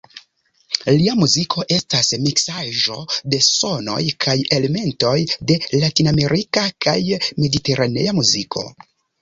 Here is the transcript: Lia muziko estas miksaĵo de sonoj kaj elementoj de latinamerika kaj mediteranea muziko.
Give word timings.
Lia 0.93 1.11
muziko 1.17 1.65
estas 1.75 2.09
miksaĵo 2.27 2.97
de 3.33 3.41
sonoj 3.49 3.99
kaj 4.25 4.35
elementoj 4.59 5.15
de 5.53 5.59
latinamerika 5.85 6.67
kaj 6.87 6.99
mediteranea 7.45 8.19
muziko. 8.23 8.67